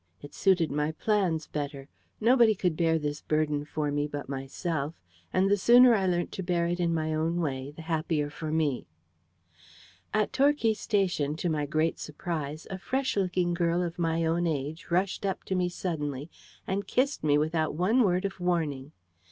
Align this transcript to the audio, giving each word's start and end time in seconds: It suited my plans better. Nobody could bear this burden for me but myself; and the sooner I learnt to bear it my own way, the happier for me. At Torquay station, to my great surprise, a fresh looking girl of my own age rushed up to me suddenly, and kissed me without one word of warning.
It 0.19 0.33
suited 0.33 0.71
my 0.71 0.93
plans 0.93 1.45
better. 1.45 1.87
Nobody 2.19 2.55
could 2.55 2.75
bear 2.75 2.97
this 2.97 3.21
burden 3.21 3.63
for 3.65 3.91
me 3.91 4.07
but 4.07 4.27
myself; 4.27 4.95
and 5.31 5.47
the 5.47 5.57
sooner 5.57 5.93
I 5.93 6.07
learnt 6.07 6.31
to 6.31 6.41
bear 6.41 6.65
it 6.65 6.79
my 6.89 7.13
own 7.13 7.39
way, 7.39 7.69
the 7.69 7.83
happier 7.83 8.31
for 8.31 8.51
me. 8.51 8.87
At 10.11 10.33
Torquay 10.33 10.73
station, 10.73 11.35
to 11.35 11.49
my 11.49 11.67
great 11.67 11.99
surprise, 11.99 12.65
a 12.71 12.79
fresh 12.79 13.15
looking 13.15 13.53
girl 13.53 13.83
of 13.83 13.99
my 13.99 14.25
own 14.25 14.47
age 14.47 14.87
rushed 14.89 15.23
up 15.23 15.43
to 15.43 15.53
me 15.53 15.69
suddenly, 15.69 16.31
and 16.65 16.87
kissed 16.87 17.23
me 17.23 17.37
without 17.37 17.75
one 17.75 18.01
word 18.01 18.25
of 18.25 18.39
warning. 18.39 18.93